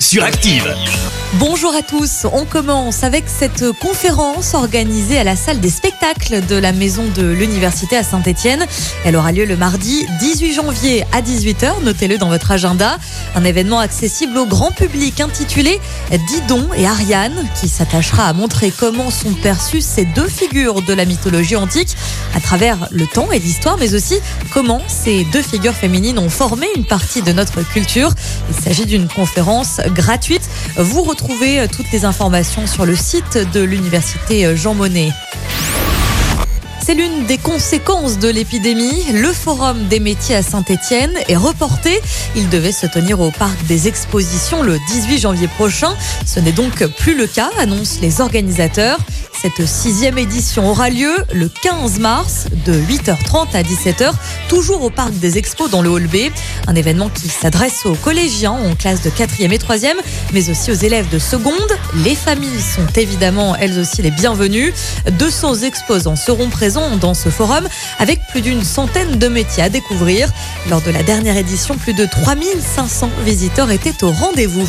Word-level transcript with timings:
sur 0.00 0.24
Active. 0.24 0.74
Bonjour 1.34 1.72
à 1.76 1.82
tous, 1.82 2.26
on 2.32 2.44
commence 2.44 3.04
avec 3.04 3.24
cette 3.28 3.70
conférence 3.78 4.54
organisée 4.54 5.16
à 5.16 5.22
la 5.22 5.36
salle 5.36 5.60
des 5.60 5.70
spectacles 5.70 6.44
de 6.44 6.56
la 6.56 6.72
maison 6.72 7.04
de 7.14 7.22
l'université 7.22 7.96
à 7.96 8.02
Saint-Etienne. 8.02 8.66
Elle 9.04 9.14
aura 9.14 9.30
lieu 9.30 9.44
le 9.44 9.56
mardi 9.56 10.06
18 10.18 10.54
janvier 10.54 11.04
à 11.12 11.22
18h, 11.22 11.84
notez-le 11.84 12.18
dans 12.18 12.28
votre 12.28 12.50
agenda. 12.50 12.98
Un 13.36 13.44
événement 13.44 13.78
accessible 13.78 14.36
au 14.38 14.46
grand 14.46 14.72
public 14.72 15.20
intitulé 15.20 15.80
Didon 16.10 16.66
et 16.76 16.84
Ariane 16.84 17.46
qui 17.60 17.68
s'attachera 17.68 18.24
à 18.24 18.32
montrer 18.32 18.72
comment 18.76 19.10
sont 19.10 19.34
perçues 19.34 19.82
ces 19.82 20.06
deux 20.06 20.28
figures 20.28 20.82
de 20.82 20.94
la 20.94 21.04
mythologie 21.04 21.56
antique 21.56 21.96
à 22.34 22.40
travers 22.40 22.88
le 22.90 23.06
temps 23.06 23.30
et 23.30 23.38
l'histoire, 23.38 23.76
mais 23.78 23.94
aussi 23.94 24.16
comment 24.52 24.82
ces 24.88 25.24
deux 25.26 25.42
figures 25.42 25.74
féminines 25.74 26.18
ont 26.18 26.30
formé 26.30 26.66
une 26.74 26.86
partie 26.86 27.22
de 27.22 27.30
notre 27.30 27.62
culture. 27.62 28.10
Il 28.48 28.64
s'agit 28.64 28.86
d'une 28.86 29.06
conférence 29.06 29.80
gratuite. 29.92 30.42
Vous 30.76 31.02
retrouvez 31.02 31.66
toutes 31.68 31.90
les 31.92 32.04
informations 32.04 32.66
sur 32.66 32.86
le 32.86 32.96
site 32.96 33.38
de 33.52 33.60
l'université 33.60 34.56
Jean 34.56 34.74
Monnet. 34.74 35.10
C'est 36.82 36.94
l'une 36.94 37.26
des 37.26 37.38
conséquences 37.38 38.18
de 38.18 38.28
l'épidémie. 38.28 39.04
Le 39.12 39.32
forum 39.32 39.86
des 39.86 40.00
métiers 40.00 40.34
à 40.34 40.42
Saint-Etienne 40.42 41.12
est 41.28 41.36
reporté. 41.36 42.00
Il 42.34 42.48
devait 42.48 42.72
se 42.72 42.86
tenir 42.86 43.20
au 43.20 43.30
parc 43.30 43.64
des 43.66 43.86
expositions 43.86 44.62
le 44.62 44.78
18 44.88 45.18
janvier 45.18 45.46
prochain. 45.46 45.94
Ce 46.26 46.40
n'est 46.40 46.52
donc 46.52 46.84
plus 46.98 47.16
le 47.16 47.26
cas, 47.26 47.50
annoncent 47.58 47.98
les 48.00 48.20
organisateurs. 48.20 48.98
Cette 49.40 49.66
sixième 49.66 50.18
édition 50.18 50.68
aura 50.68 50.90
lieu 50.90 51.16
le 51.32 51.48
15 51.48 51.98
mars 51.98 52.48
de 52.66 52.74
8h30 52.74 53.46
à 53.54 53.62
17h, 53.62 54.12
toujours 54.50 54.82
au 54.82 54.90
parc 54.90 55.14
des 55.14 55.38
expos 55.38 55.70
dans 55.70 55.80
le 55.80 55.88
hall 55.88 56.08
B. 56.08 56.16
Un 56.66 56.74
événement 56.74 57.08
qui 57.08 57.28
s'adresse 57.28 57.86
aux 57.86 57.94
collégiens 57.94 58.50
en 58.52 58.74
classe 58.74 59.00
de 59.00 59.08
4e 59.08 59.50
et 59.50 59.56
3e, 59.56 59.94
mais 60.34 60.50
aussi 60.50 60.70
aux 60.70 60.74
élèves 60.74 61.08
de 61.08 61.18
seconde. 61.18 61.54
Les 62.04 62.14
familles 62.14 62.60
sont 62.60 62.86
évidemment 62.96 63.56
elles 63.56 63.78
aussi 63.78 64.02
les 64.02 64.10
bienvenues. 64.10 64.74
200 65.10 65.62
exposants 65.62 66.16
seront 66.16 66.50
présents 66.50 66.98
dans 66.98 67.14
ce 67.14 67.30
forum 67.30 67.66
avec 67.98 68.20
plus 68.26 68.42
d'une 68.42 68.62
centaine 68.62 69.18
de 69.18 69.28
métiers 69.28 69.62
à 69.62 69.70
découvrir. 69.70 70.28
Lors 70.68 70.82
de 70.82 70.90
la 70.90 71.02
dernière 71.02 71.38
édition, 71.38 71.78
plus 71.78 71.94
de 71.94 72.04
3500 72.04 73.08
visiteurs 73.24 73.70
étaient 73.70 74.04
au 74.04 74.10
rendez-vous. 74.10 74.68